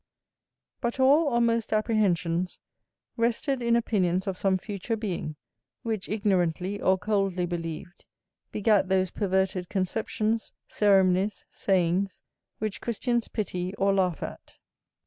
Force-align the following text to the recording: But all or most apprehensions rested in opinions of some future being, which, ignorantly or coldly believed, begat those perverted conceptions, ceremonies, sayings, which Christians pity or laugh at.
But 0.79 0.99
all 0.99 1.27
or 1.27 1.39
most 1.39 1.71
apprehensions 1.71 2.57
rested 3.17 3.61
in 3.61 3.75
opinions 3.75 4.25
of 4.25 4.35
some 4.35 4.57
future 4.57 4.95
being, 4.97 5.35
which, 5.83 6.09
ignorantly 6.09 6.81
or 6.81 6.97
coldly 6.97 7.45
believed, 7.45 8.05
begat 8.51 8.89
those 8.89 9.11
perverted 9.11 9.69
conceptions, 9.69 10.53
ceremonies, 10.67 11.45
sayings, 11.51 12.23
which 12.57 12.81
Christians 12.81 13.27
pity 13.27 13.75
or 13.75 13.93
laugh 13.93 14.23
at. 14.23 14.55